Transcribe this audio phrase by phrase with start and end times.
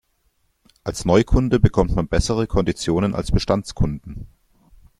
[0.83, 4.25] Als Neukunde bekommt man bessere Konditionen als Bestandskunden.